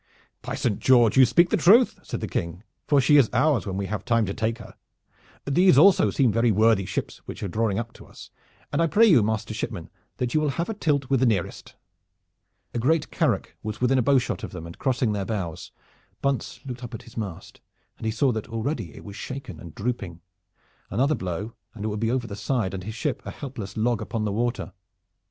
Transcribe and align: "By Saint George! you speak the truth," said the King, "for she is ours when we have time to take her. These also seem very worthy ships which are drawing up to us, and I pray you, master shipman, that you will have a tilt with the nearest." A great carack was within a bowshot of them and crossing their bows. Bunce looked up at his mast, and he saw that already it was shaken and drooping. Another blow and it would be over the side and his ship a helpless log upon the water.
"By 0.41 0.55
Saint 0.55 0.79
George! 0.79 1.15
you 1.15 1.27
speak 1.27 1.51
the 1.51 1.57
truth," 1.57 1.99
said 2.01 2.21
the 2.21 2.27
King, 2.27 2.63
"for 2.87 2.99
she 2.99 3.17
is 3.17 3.29
ours 3.33 3.67
when 3.67 3.77
we 3.77 3.85
have 3.85 4.03
time 4.03 4.25
to 4.25 4.33
take 4.33 4.57
her. 4.57 4.73
These 5.45 5.77
also 5.77 6.09
seem 6.09 6.31
very 6.31 6.49
worthy 6.49 6.87
ships 6.87 7.19
which 7.27 7.43
are 7.43 7.47
drawing 7.47 7.77
up 7.77 7.93
to 7.93 8.07
us, 8.07 8.31
and 8.73 8.81
I 8.81 8.87
pray 8.87 9.05
you, 9.05 9.21
master 9.21 9.53
shipman, 9.53 9.91
that 10.17 10.33
you 10.33 10.41
will 10.41 10.49
have 10.57 10.69
a 10.69 10.73
tilt 10.73 11.11
with 11.11 11.19
the 11.19 11.27
nearest." 11.27 11.75
A 12.73 12.79
great 12.79 13.11
carack 13.11 13.55
was 13.61 13.79
within 13.79 13.99
a 13.99 14.01
bowshot 14.01 14.43
of 14.43 14.53
them 14.53 14.65
and 14.65 14.79
crossing 14.79 15.11
their 15.13 15.23
bows. 15.23 15.71
Bunce 16.23 16.61
looked 16.65 16.83
up 16.83 16.95
at 16.95 17.03
his 17.03 17.15
mast, 17.15 17.61
and 17.99 18.05
he 18.07 18.11
saw 18.11 18.31
that 18.31 18.49
already 18.49 18.95
it 18.95 19.05
was 19.05 19.15
shaken 19.15 19.59
and 19.59 19.75
drooping. 19.75 20.19
Another 20.89 21.13
blow 21.13 21.53
and 21.75 21.85
it 21.85 21.89
would 21.89 21.99
be 21.99 22.09
over 22.09 22.25
the 22.25 22.35
side 22.35 22.73
and 22.73 22.85
his 22.85 22.95
ship 22.95 23.21
a 23.23 23.29
helpless 23.29 23.77
log 23.77 24.01
upon 24.01 24.25
the 24.25 24.31
water. 24.31 24.73